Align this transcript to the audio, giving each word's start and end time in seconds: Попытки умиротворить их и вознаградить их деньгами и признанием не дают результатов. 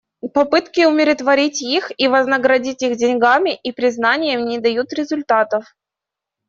Попытки 0.35 0.83
умиротворить 0.83 1.61
их 1.61 1.91
и 1.95 2.07
вознаградить 2.07 2.81
их 2.81 2.97
деньгами 2.97 3.53
и 3.61 3.71
признанием 3.71 4.45
не 4.47 4.57
дают 4.57 4.91
результатов. 4.93 5.75